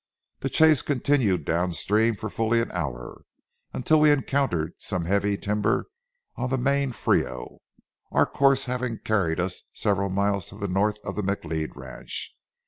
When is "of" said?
11.03-11.15